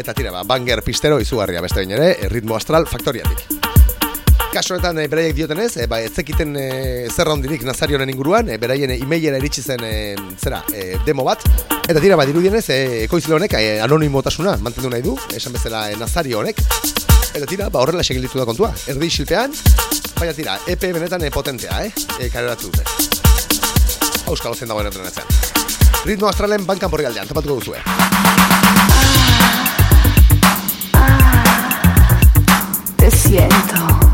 Eta 0.00 0.16
tira, 0.16 0.32
ba, 0.32 0.46
banger 0.48 0.80
pistero 0.86 1.20
izugarria 1.20 1.60
beste 1.60 1.82
behin 1.82 1.98
ere, 1.98 2.14
e, 2.16 2.32
ritmo 2.32 2.56
astral 2.56 2.88
faktoriatik. 2.88 3.59
Kaso 4.50 4.74
honetan 4.74 4.98
e, 4.98 5.06
beraiek 5.06 5.36
diotenez, 5.36 5.76
e, 5.78 5.84
ba, 5.86 6.00
ez 6.02 6.10
zekiten 6.10 6.56
e, 6.58 6.64
zerra 7.06 7.36
hondirik 7.36 7.62
Nazarioren 7.62 8.10
inguruan, 8.10 8.48
e, 8.50 8.56
beraien 8.58 8.90
e, 8.90 8.96
emailera 8.98 9.38
iritsi 9.38 9.62
zen 9.62 9.84
e, 9.86 9.92
zera, 10.42 10.64
e, 10.74 10.96
demo 11.06 11.22
bat. 11.22 11.44
Eta 11.86 12.02
tira, 12.02 12.18
ba, 12.18 12.26
dirudienez, 12.26 12.64
e, 12.74 12.78
ekoizle 13.04 13.36
honek 13.36 13.54
e, 13.54 13.78
anonimotasuna 13.84 14.56
mantendu 14.58 14.90
nahi 14.90 15.06
du, 15.06 15.14
esan 15.38 15.54
bezala 15.54 15.84
e, 15.92 15.94
Nazario 16.00 16.42
honek. 16.42 16.58
Eta 17.30 17.46
tira, 17.46 17.70
ba, 17.70 17.84
horrela 17.84 18.02
segin 18.02 18.26
da 18.26 18.48
kontua. 18.48 18.72
Erdi 18.90 19.06
isilpean, 19.06 19.54
baina 20.18 20.34
tira, 20.34 20.58
EP 20.66 20.82
benetan 20.98 21.22
e, 21.22 21.30
potentea, 21.30 21.84
eh? 21.86 21.94
E, 22.18 22.28
kareratu 22.28 22.74
dute. 22.74 22.82
Euskal 24.26 24.50
Ozen 24.50 24.66
dagoen 24.66 24.90
entrenatzen. 24.90 25.30
Ritmo 26.10 26.26
astralen 26.26 26.66
bankan 26.66 26.90
borri 26.90 27.06
aldean, 27.06 27.30
topatuko 27.30 27.60
duzue. 27.62 27.78
Te 32.98 33.10
siento. 33.14 34.09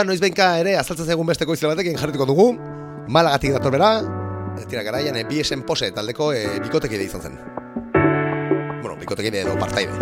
Saioa 0.00 0.08
noiz 0.08 0.22
benka 0.22 0.46
ere 0.56 0.78
azaltzen 0.80 1.10
zaigun 1.12 1.28
beste 1.28 1.44
koizle 1.44 1.68
batekin 1.68 1.98
jarrituko 2.00 2.24
dugu. 2.24 2.44
Malagatik 3.12 3.52
dator 3.52 3.74
bera. 3.74 3.90
Ez 4.56 4.64
dira 4.70 4.80
garaian 4.86 5.18
e, 5.20 5.26
BSN 5.28 5.60
pose 5.68 5.90
taldeko 5.92 6.30
e, 6.32 6.46
bikotekide 6.64 7.04
izan 7.04 7.20
zen. 7.20 7.34
Bueno, 8.80 8.94
bikotekide 8.96 9.42
edo 9.42 9.58
partaide. 9.60 9.92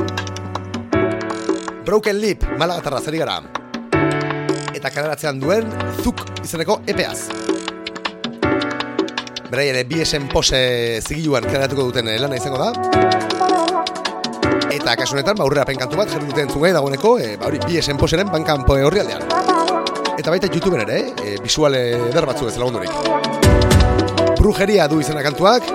Broken 1.82 2.20
Lip, 2.22 2.46
malagatarra 2.60 3.00
zeri 3.02 3.18
gara. 3.24 3.40
Eta 4.70 4.94
kaleratzean 4.94 5.42
duen 5.42 5.66
Zuk 6.04 6.22
izeneko 6.44 6.78
EPEaz. 6.86 7.18
Beraien 9.50 9.80
e, 9.82 9.84
BSN 9.90 10.30
pose 10.30 10.62
zigiluan 11.02 11.50
kaleratuko 11.50 11.90
duten 11.90 12.12
lana 12.22 12.38
izango 12.38 12.62
da. 12.62 12.70
Eta 14.78 14.94
kasu 14.94 15.18
honetan, 15.18 15.34
ba, 15.34 15.42
aurrera 15.42 15.66
penkantu 15.66 15.98
bat 15.98 16.14
jarri 16.14 16.30
duten 16.30 16.54
zungai 16.54 16.70
dagoeneko, 16.78 17.18
e, 17.18 17.34
ba, 17.34 17.50
hori, 17.50 17.58
BSN 17.66 17.98
poseren 17.98 18.30
bankan 18.30 18.62
poe 18.68 18.86
horri 18.86 19.02
aldean. 19.02 19.47
Eta 20.18 20.32
baita 20.34 20.48
YouTubeen 20.50 20.80
ere, 20.82 20.96
e, 21.22 21.36
visual 21.38 21.76
eder 21.78 22.24
batzu 22.26 22.48
ez 22.50 22.56
lagundurik. 22.58 22.90
Brujeria 24.40 24.88
du 24.90 24.98
izena 24.98 25.22
kantuak, 25.22 25.68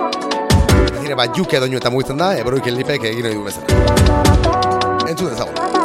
ez 0.84 0.98
dire, 0.98 1.16
ba, 1.16 1.30
juke 1.38 1.62
doinu 1.64 1.80
eta 1.80 1.92
mugitzen 1.94 2.20
da, 2.20 2.34
e, 2.36 2.44
broiken 2.44 2.76
lipek 2.76 3.08
egin 3.14 3.30
hori 3.30 3.40
du 3.40 3.48
bezala. 3.48 5.08
Entzun 5.08 5.32
dezagun. 5.32 5.83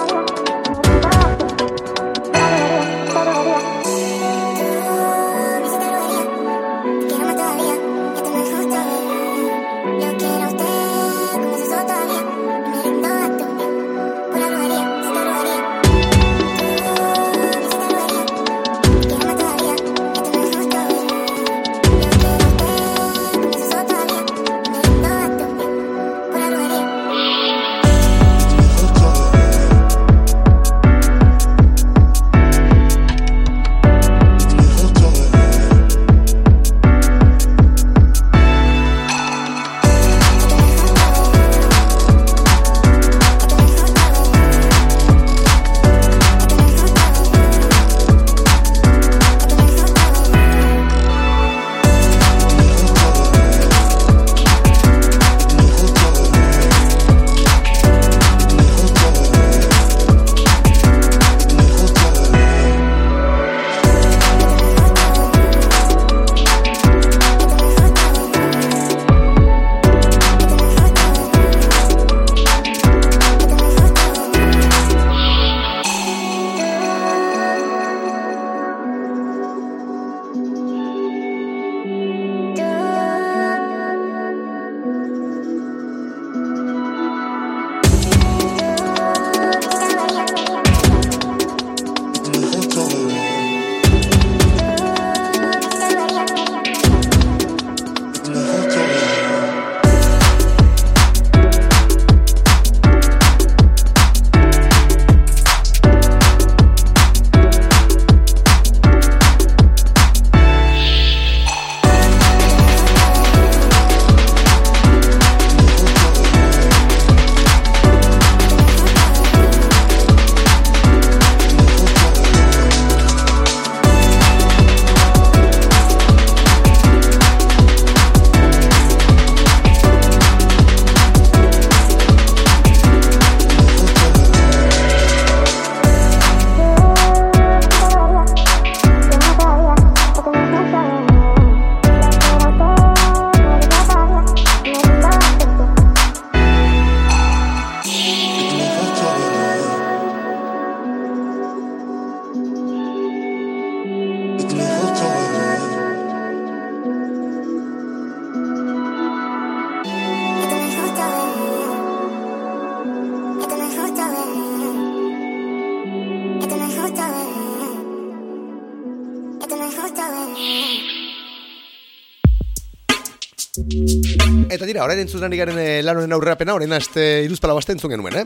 Orain 175.00 175.08
entzuten 175.08 175.32
ari 175.32 175.38
garen 175.40 175.60
eh, 175.60 175.82
lan 175.84 175.98
honen 175.98 176.12
aurrerapena, 176.12 176.54
orain 176.58 176.74
azte 176.76 177.24
iruzpala 177.24 177.54
baste 177.56 177.72
entzun 177.72 177.94
genuen, 177.94 178.20
eh? 178.20 178.26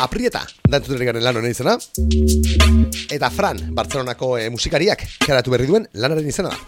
Aprieta, 0.00 0.42
da 0.68 0.80
garen 0.80 1.22
lan 1.24 1.36
honen 1.36 1.52
izena. 1.52 1.76
Eta 3.12 3.30
Fran, 3.30 3.60
Bartzelonako 3.76 4.36
e, 4.38 4.48
musikariak, 4.52 5.04
karatu 5.26 5.52
berri 5.52 5.68
duen 5.68 5.88
lanaren 5.92 6.28
izena 6.28 6.52
da. 6.52 6.58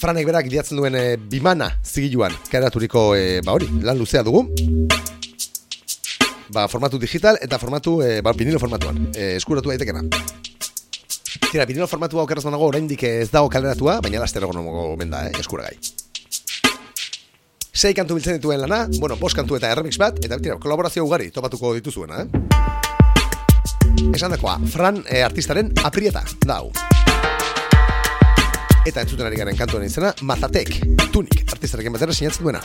Franek 0.00 0.26
berak 0.26 0.48
idiatzen 0.48 0.80
duen 0.80 0.96
e, 0.96 1.16
bimana 1.16 1.68
zigiluan 1.84 2.32
karaturiko 2.50 3.12
e, 3.16 3.40
ba 3.44 3.56
hori, 3.58 3.68
lan 3.84 4.00
luzea 4.00 4.24
dugu. 4.24 4.46
Ba, 6.52 6.68
formatu 6.68 6.98
digital 7.00 7.36
eta 7.40 7.60
formatu 7.60 8.00
e, 8.04 8.20
ba, 8.24 8.32
vinilo 8.36 8.60
formatuan, 8.60 9.10
e, 9.12 9.36
eskuratu 9.36 9.72
daitekena. 9.72 10.04
Tira, 11.52 11.66
vinilo 11.68 11.84
formatua 11.84 12.22
okeraz 12.24 12.46
nago 12.48 12.64
oraindik 12.64 13.02
ez 13.04 13.28
dago 13.28 13.50
kaleratua, 13.52 13.98
baina 14.00 14.22
laster 14.22 14.46
egon 14.46 14.64
benda, 14.96 15.26
eh, 15.28 15.32
eskuragai. 15.36 15.76
Sei 17.76 17.92
kantu 17.92 18.16
biltzen 18.16 18.38
dituen 18.38 18.60
lana, 18.62 18.86
bueno, 18.96 19.18
bost 19.20 19.36
kantu 19.36 19.58
eta 19.58 19.74
remix 19.76 19.98
bat, 20.00 20.16
eta 20.24 20.38
tira, 20.40 20.56
kolaborazio 20.56 21.04
ugari 21.04 21.28
topatuko 21.30 21.74
dituzuena, 21.76 22.22
eh? 22.22 22.28
Esan 24.16 24.32
dakoa, 24.32 24.56
Fran 24.72 25.04
e, 25.04 25.20
artistaren 25.22 25.68
aprieta, 25.84 26.24
da 26.46 26.56
hau. 26.62 26.72
Eta 28.86 29.04
entzuten 29.04 29.26
ari 29.26 29.36
garen 29.36 29.56
kantuaren 29.56 29.92
izena, 29.92 30.14
Mazatek, 30.22 30.80
tunik, 31.12 31.44
artistarekin 31.52 31.92
batera 31.92 32.16
sinatzen 32.16 32.48
duena. 32.48 32.64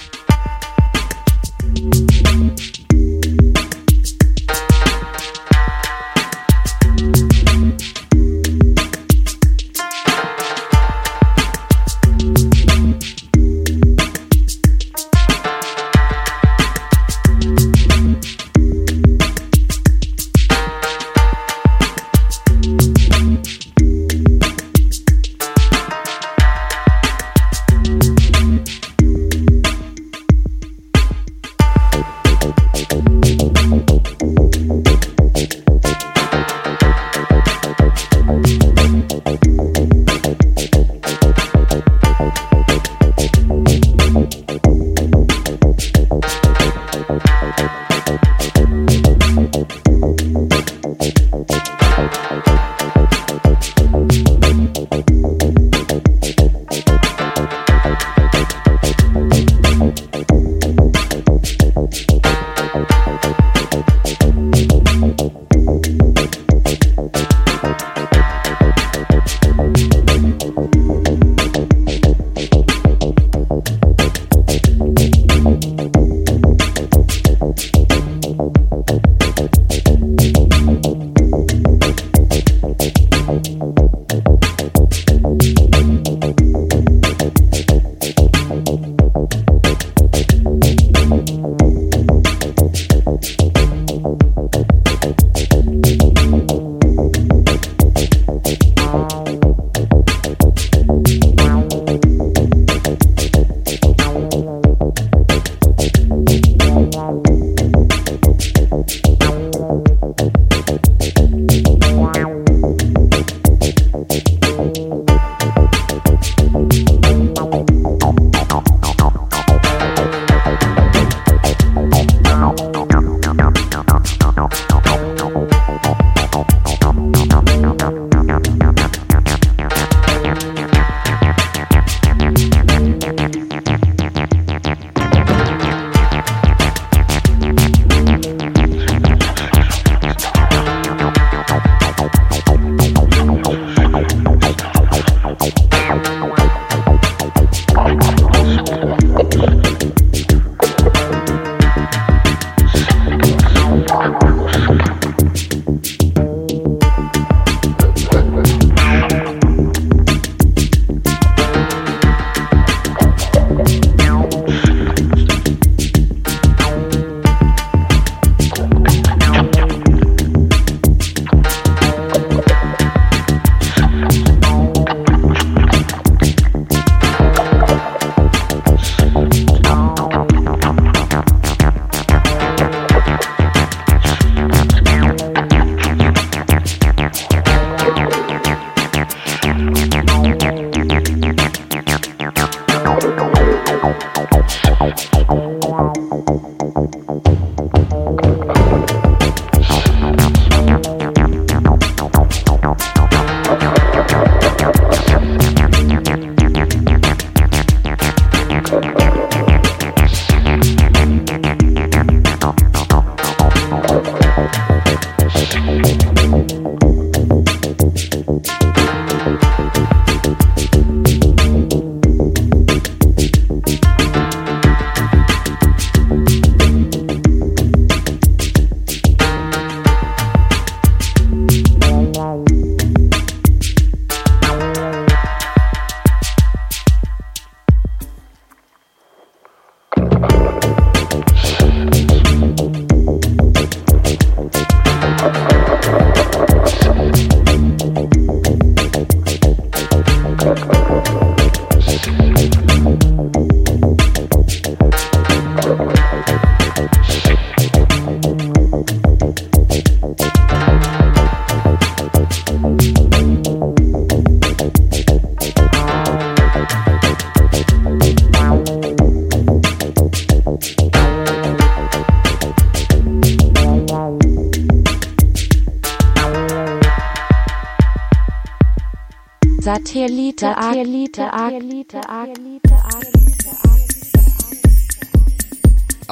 Satellite 280.39 281.17
Satellite 281.17 281.99
Satellite 282.05 282.69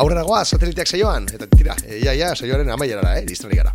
Aurrera 0.02 0.24
goa, 0.26 0.40
sateliteak 0.44 0.90
saioan, 0.90 1.28
eta 1.30 1.46
tira, 1.52 1.76
e, 1.86 2.00
ia, 2.00 2.16
ia, 2.18 2.32
saioaren 2.34 2.72
amaierara, 2.74 3.12
eh, 3.20 3.26
diztani 3.30 3.60
gara. 3.60 3.70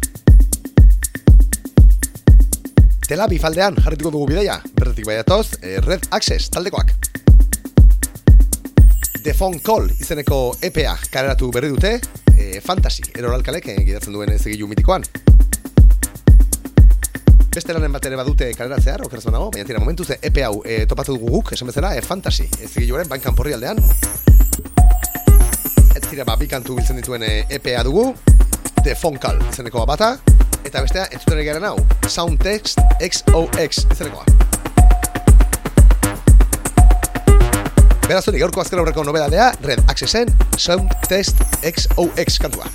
Tel 3.06 3.22
Aviv 3.22 3.46
aldean 3.46 3.78
jarrituko 3.78 4.10
dugu 4.16 4.26
bidaia, 4.32 4.58
berretik 4.74 5.06
baiatoz, 5.06 5.54
e, 5.62 5.78
Red 5.86 6.10
Access 6.18 6.50
taldekoak. 6.50 6.90
The 9.22 9.32
Phone 9.32 9.62
Call 9.62 9.86
izeneko 10.00 10.56
EPA 10.66 10.98
kareratu 11.14 11.52
berri 11.54 11.70
dute, 11.76 12.00
e, 12.34 12.58
Fantasy, 12.58 13.06
eroralkalek 13.14 13.70
e, 13.70 13.82
gidatzen 13.86 14.18
duen 14.18 14.34
ezegilu 14.34 14.66
mitikoan. 14.66 15.06
Beste 17.50 17.74
lanen 17.74 17.90
bat 17.90 18.04
ere 18.06 18.14
badute 18.14 18.46
kaleratzear, 18.54 19.02
okeraz 19.02 19.24
nago, 19.26 19.48
baina 19.50 19.66
tira 19.66 19.80
momentu 19.82 20.04
ze 20.06 20.20
EP 20.22 20.36
hau 20.46 20.60
e, 20.62 20.84
topatu 20.86 21.16
dugu 21.16 21.32
guk, 21.32 21.48
esan 21.56 21.66
bezala, 21.66 21.96
e, 21.98 22.02
Fantasy, 22.06 22.44
ezegiluaren 22.62 23.08
bankan 23.10 23.34
porri 23.34 23.56
aldean. 23.56 23.80
Ez 25.98 26.04
dira 26.04 26.22
ba, 26.28 26.36
bi 26.38 26.46
kantu 26.46 26.76
biltzen 26.78 27.00
dituen 27.00 27.24
e, 27.26 27.32
EPA 27.58 27.82
dugu, 27.88 28.12
The 28.84 28.94
Phone 28.94 29.18
Call 29.18 29.42
izenekoa 29.48 29.82
bata, 29.90 30.12
eta 30.62 30.84
bestea, 30.84 31.08
entzuten 31.10 31.42
egaren 31.42 31.66
hau, 31.66 31.74
Sound 32.06 32.38
Text 32.46 32.78
XOX 33.02 33.82
izenekoa. 33.96 34.22
Beraz 38.06 38.22
hori, 38.30 38.38
gaurko 38.38 38.62
azken 38.62 38.78
aurreko 38.84 39.02
nobedadea, 39.10 39.50
Red 39.66 39.82
Accessen 39.90 40.30
Sound 40.54 40.94
Test 41.10 41.42
XOX 41.66 42.38
kantua. 42.46 42.70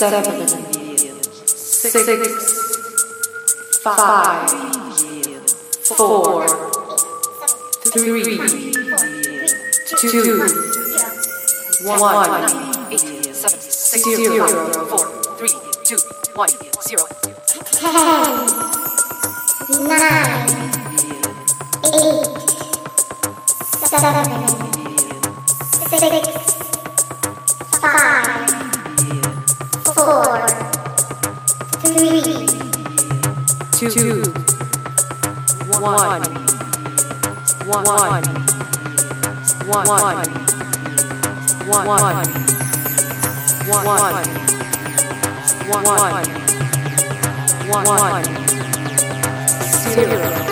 Seven, 0.00 0.48
six, 1.44 1.92
five, 3.82 4.48
four, 5.84 6.48
three, 7.92 8.38
two, 9.98 10.40
one, 11.84 12.24
zero, 12.96 14.48
four, 14.86 15.04
three, 15.36 15.54
two, 15.84 15.98
one, 16.34 16.48
one, 39.90 40.14
one, 41.66 41.86
one, 41.86 42.24
one, 47.68 47.86
one, 47.86 48.24
zero. 49.92 50.49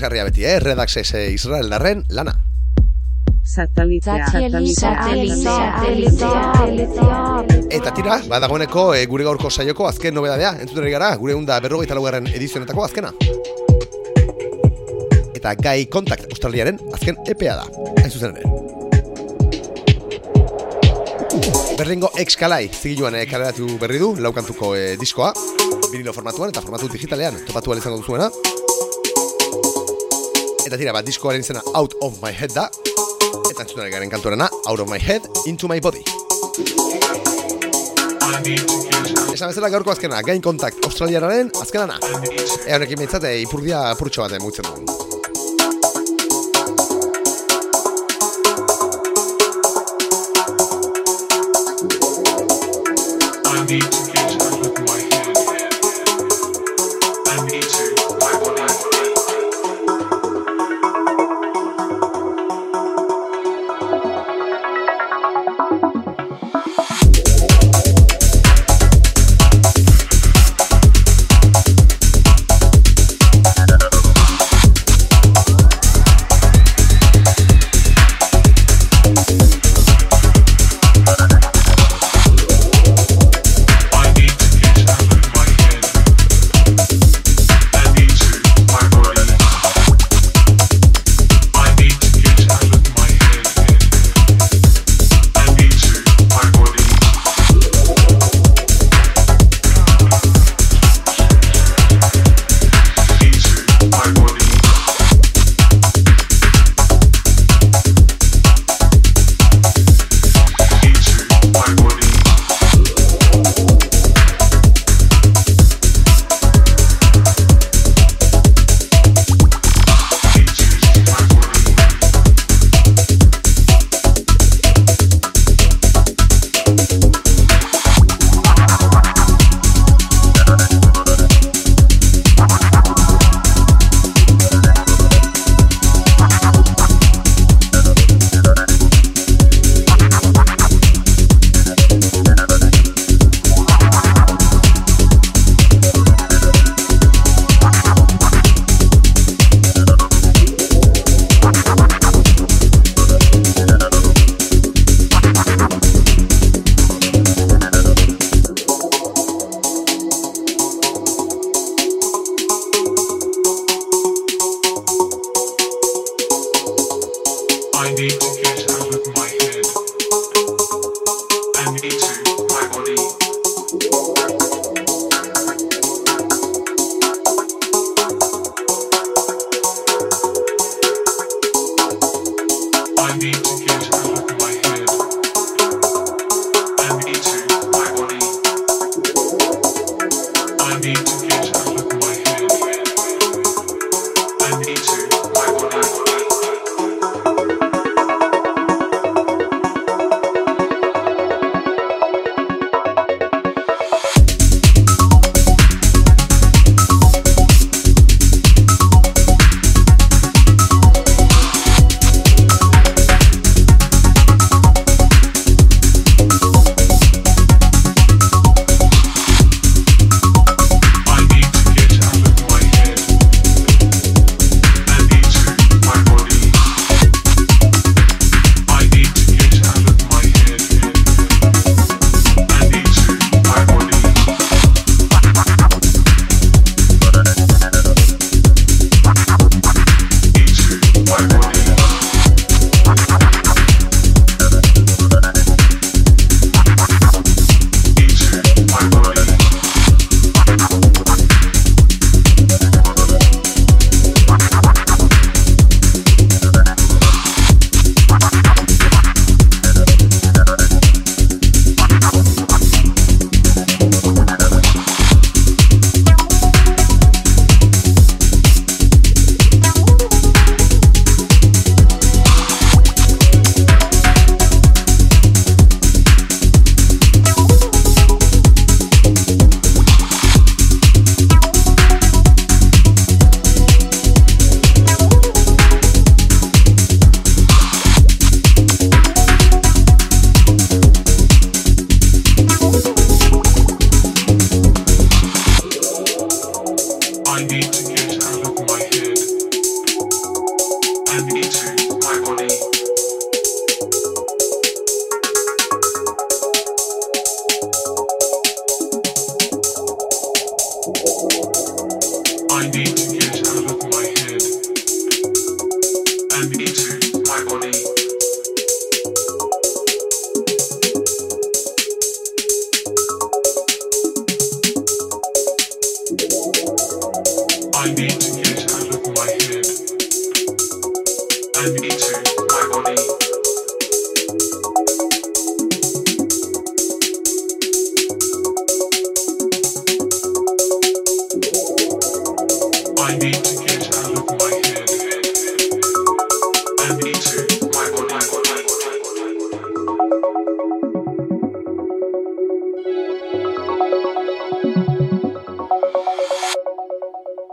Interesgarria 0.00 0.24
beti, 0.24 0.44
eh? 0.44 0.60
Redaxes 0.60 1.14
eh, 1.14 1.30
Israel 1.32 1.68
darren 1.68 2.04
lana. 2.08 2.32
Satelitea. 3.44 4.26
Eta 7.70 7.92
tira, 7.92 8.20
badagoeneko 8.28 8.94
e, 8.94 9.04
gure 9.10 9.24
gaurko 9.26 9.50
saioko 9.50 9.88
azken 9.88 10.14
nobedadea, 10.14 10.54
entzuten 10.62 10.88
gara, 10.90 11.16
gure 11.20 11.34
unda 11.34 11.60
berrogeita 11.60 11.94
laugarren 11.98 12.26
edizionetako 12.32 12.84
azkena. 12.84 13.12
Eta 15.34 15.54
Gai 15.60 15.86
Contact 15.92 16.30
Australiaren 16.30 16.80
azken 16.94 17.16
EPA 17.28 17.58
da, 17.60 17.66
hain 18.00 18.10
zuzen 18.10 18.36
ere. 18.36 18.44
Berlingo 21.76 22.10
Exkalai 22.20 22.68
zigiluan 22.72 23.14
e, 23.20 23.26
kaleratu 23.28 23.76
berri 23.80 24.00
du, 24.00 24.14
laukantuko 24.20 24.72
e, 24.76 24.96
diskoa, 25.00 25.34
vinilo 25.90 26.12
formatuan 26.16 26.54
eta 26.54 26.64
formatu 26.64 26.88
digitalean, 26.92 27.36
topatu 27.48 27.76
izango 27.76 28.00
duzuena. 28.00 28.30
Eta 30.70 30.78
tira, 30.78 30.92
bat 30.94 31.02
diskoaren 31.02 31.42
izena 31.42 31.58
Out 31.74 31.96
of 32.06 32.20
My 32.22 32.30
Head 32.30 32.52
da, 32.54 32.68
eta 32.70 33.64
entzuten 33.64 33.80
ari 33.82 33.90
garen 33.90 34.10
kantuarena 34.12 34.46
Out 34.70 34.78
of 34.78 34.86
My 34.86 35.00
Head, 35.02 35.24
Into 35.50 35.66
My 35.66 35.80
Body. 35.82 36.04
Esan 39.34 39.50
bezala 39.50 39.66
gaurko 39.74 39.90
azkena, 39.90 40.20
Gain 40.22 40.38
Contact 40.38 40.86
Australiararen 40.86 41.50
azkenana. 41.58 41.98
Ea 42.68 42.78
honekin 42.78 43.02
behintzate, 43.02 43.32
ipurdia 43.42 43.82
apurtxo 43.90 44.22
bat 44.22 44.38
mugitzen 44.38 44.70
dugu. 44.70 44.86
I 53.50 53.66
need 53.66 53.82
to 53.82 54.09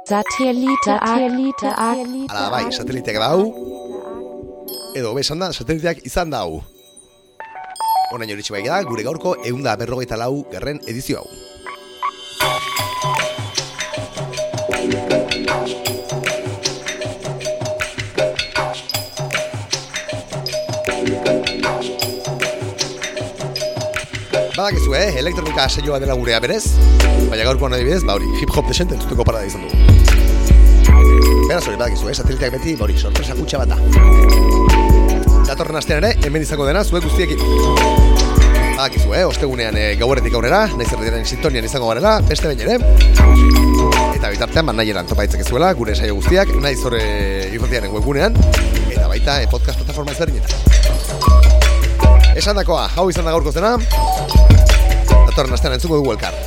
Satellite, 0.08 0.84
Satellite, 0.84 1.72
Ala 2.28 2.50
bai, 2.52 2.68
sateliteak 2.68 3.16
da 3.16 3.32
hau, 3.32 3.48
edo 5.00 5.16
besan 5.16 5.40
da, 5.40 5.54
sateliteak 5.56 6.04
izan 6.04 6.28
da 6.36 6.44
hau. 6.44 6.60
Honaino 8.12 8.36
iritsi 8.36 8.52
bai 8.52 8.68
da, 8.68 8.84
gure 8.84 9.08
gaurko 9.08 9.38
eunda 9.48 9.80
berrogeita 9.80 10.20
lau 10.20 10.44
gerren 10.52 10.84
edizio 10.88 11.24
hau. 11.24 11.47
Badakizu, 24.58 24.96
eh? 24.98 25.14
Elektronika 25.22 25.68
saioa 25.70 26.00
dela 26.02 26.16
gurea 26.18 26.40
berez, 26.42 26.64
baina 27.30 27.44
gaurkoan 27.46 27.76
adibidez, 27.78 28.00
ba 28.08 28.16
hori, 28.18 28.26
hip-hop 28.40 28.66
desente 28.72 28.96
entzuteko 28.96 29.22
parada 29.28 29.46
izan 29.46 29.68
dugu. 29.68 29.78
Beraz 31.44 31.62
hori 31.68 31.76
badakizu, 31.78 32.10
eh? 32.10 32.16
Sateliteak 32.18 32.56
beti, 32.56 32.74
ba 32.80 32.88
hori, 32.88 32.96
sorpresa 32.98 33.36
kutxa 33.38 33.60
bat 33.62 33.76
da. 33.76 33.78
Datorren 35.46 35.78
astean 35.78 36.02
ere, 36.02 36.16
hemen 36.26 36.42
izango 36.42 36.66
dena, 36.66 36.82
zuek 36.82 37.06
guztiekin. 37.06 37.44
Badakizu, 38.80 39.14
eh? 39.14 39.28
Ostegunean 39.30 39.78
e, 39.78 39.92
gaueretik 40.02 40.40
aurrera, 40.40 40.64
naiz 40.74 40.90
erdiaren 40.90 41.30
sintonian 41.30 41.68
izango 41.70 41.92
garela, 41.92 42.16
beste 42.26 42.50
behin 42.50 42.66
ere. 42.66 42.80
Eta 44.16 44.32
bitartean, 44.34 44.66
man 44.72 44.82
nahieran 44.82 45.06
topa 45.06 45.28
ditzakezuela, 45.28 45.70
gure 45.78 45.94
saio 45.94 46.18
guztiak, 46.18 46.56
naiz 46.66 46.80
hori 46.82 47.04
irratiaren 47.54 47.94
webgunean, 47.94 48.42
eta 48.88 49.06
baita 49.06 49.38
e, 49.44 49.52
podcast 49.54 49.78
plataforma 49.84 50.18
ezberdinetan. 50.18 50.67
Esan 52.38 52.54
dakoa, 52.54 52.84
hau 52.94 53.08
izan 53.10 53.26
da 53.26 53.32
gaurko 53.34 53.50
zena, 53.50 53.72
datorren 55.10 55.56
astean 55.58 55.74
entzuko 55.74 55.98
dugu 55.98 56.14
elkar. 56.14 56.38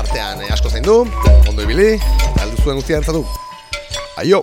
Artean 0.00 0.40
eh, 0.40 0.48
asko 0.56 0.72
zain 0.72 0.86
du, 0.88 1.02
ondo 1.50 1.68
ibili, 1.68 1.90
aldu 2.40 2.64
zuen 2.64 2.80
guztia 2.80 3.02
entzatu. 3.02 3.26
Aio! 4.24 4.40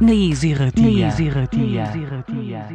na 0.00 0.12
Easy 0.12 0.54
Ratia. 0.54 0.82
Na 0.82 1.06
Easy 1.08 1.30
Ratia. 1.30 1.84
Na 1.84 1.90
Easy 1.90 2.04
Ratia. 2.04 2.66